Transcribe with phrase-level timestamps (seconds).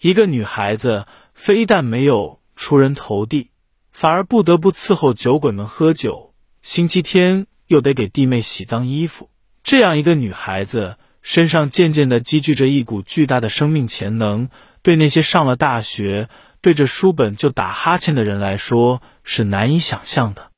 [0.00, 3.50] 一个女孩子非但没有出人头地，
[3.92, 9.28] 反而不得不伺候酒鬼们喝酒，星期天又得给弟妹洗脏衣服。
[9.62, 14.48] 这样一个女孩子身上渐渐的积聚着一股巨大的生命潜能，
[14.80, 16.30] 对那些上了大学
[16.62, 20.50] 对着书本就打哈欠的人来说是难以想象的。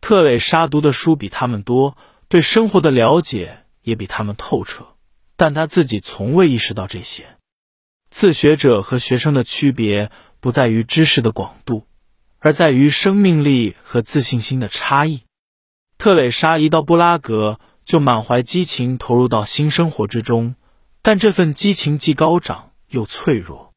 [0.00, 1.96] 特蕾莎读的书比他们多，
[2.28, 4.86] 对生活的了解也比他们透彻，
[5.36, 7.26] 但她自己从未意识到这些。
[8.18, 10.10] 自学者和学生的区别
[10.40, 11.86] 不在于知识的广度，
[12.40, 15.22] 而在于生命力和自信心的差异。
[15.98, 20.56] 特蕾莎一到布拉格就满怀激情投入到新生活之中，
[21.00, 23.72] 但这份激情既高涨又脆弱。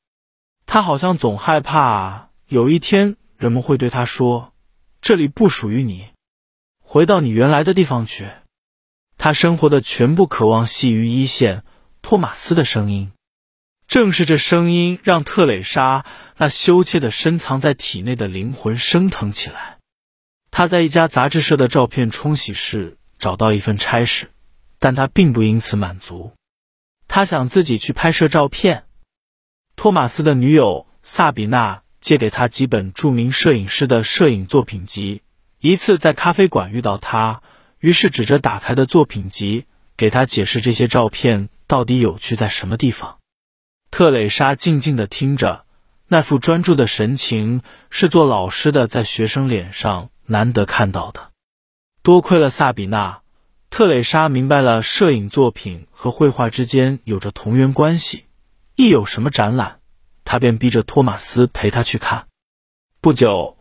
[0.65, 4.53] 她好像总害怕有一天人们会对她说
[5.01, 6.07] ：“这里不属于你，
[6.83, 8.27] 回到你原来的地方去。”
[9.19, 11.63] 她生活的全部渴望系于一线，
[12.01, 13.11] 托马斯的声音。
[13.91, 16.05] 正是这声音让特蕾莎
[16.37, 19.79] 那羞怯的深藏在体内的灵魂升腾起来。
[20.49, 24.31] 她在一家杂志社的照片冲洗室找到一份差事，
[24.79, 26.31] 但她并不因此满足。
[27.09, 28.85] 她想自己去拍摄照片。
[29.75, 35.21] 托马斯的女友萨比娜借给他几本著名摄影师的摄影作品集。
[35.59, 37.41] 一次在咖啡馆遇到他，
[37.79, 39.65] 于是指着打开的作品集
[39.97, 43.17] 给他解释这些照片到底有趣在什么地方。
[43.91, 45.65] 特蕾莎静静的听着，
[46.07, 51.31] 那副专注的神情是做老师的在学生脸上难得看到的。
[52.01, 53.19] 多亏了萨比娜，
[53.69, 58.23] 特蕾莎明白了摄影作品和绘画之间有着同源关系。
[58.75, 59.81] 一有什么展览，
[60.23, 62.27] 她便逼着托马斯陪她去看。
[63.01, 63.57] 不久，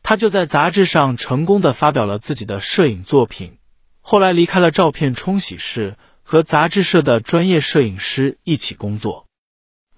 [0.00, 3.58] 他就在杂志上成功的发表了自己的摄影作品。
[4.00, 9.25] 后来离开了照片冲洗室，和杂志社的专业摄影师一起工作。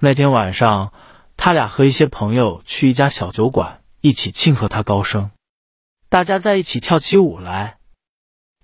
[0.01, 0.93] 那天晚上，
[1.37, 5.33] 他俩和一些朋友去一家小酒馆，一起庆贺他高升。
[6.09, 7.79] 大家在一起跳起舞来，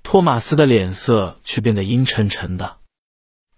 [0.04, 2.76] 托马斯的脸色却变得阴沉沉的。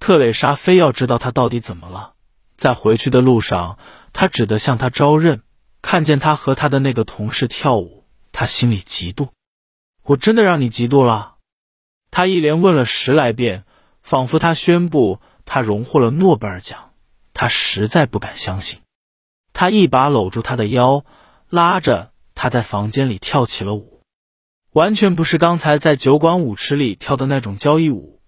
[0.00, 2.14] 特蕾莎非要知道他到底怎么了。
[2.56, 3.76] 在回去的路上，
[4.14, 5.42] 他只得向他招认。
[5.82, 9.28] 看见他和他的那个同事跳舞，他心里嫉妒。
[10.02, 11.34] 我真的让你嫉妒了？
[12.10, 13.64] 他一连问了十来遍，
[14.02, 16.94] 仿佛他宣布他荣获了诺贝尔奖。
[17.46, 18.80] 他实在不敢相信，
[19.52, 21.04] 他一把搂住他的腰，
[21.48, 24.02] 拉着他在房间里跳起了舞，
[24.72, 28.20] 完全不是刚才在酒馆舞池里跳的那种交谊舞，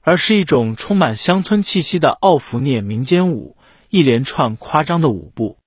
[0.00, 3.58] 而是一种充满乡村气息的奥弗涅民间舞，
[3.90, 5.58] 一连串夸张的舞步。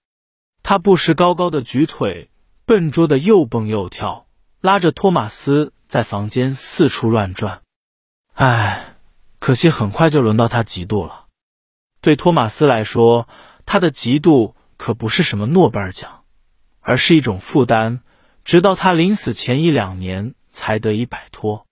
[0.64, 2.32] 他不时高高的举腿，
[2.66, 4.26] 笨拙的又蹦又跳，
[4.62, 7.62] 拉着托马斯在房间四处乱转。
[8.34, 8.96] 唉，
[9.38, 11.25] 可惜很快就轮到他嫉妒了。
[12.06, 13.28] 对托马斯来说，
[13.66, 16.22] 他的嫉妒可不是什么诺贝尔奖，
[16.80, 18.02] 而是一种负担，
[18.44, 21.65] 直到他临死前一两年才得以摆脱。